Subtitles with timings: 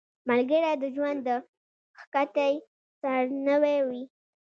[0.29, 1.29] ملګری د ژوند د
[2.13, 2.53] کښتۍ
[2.99, 4.03] سارنوی وي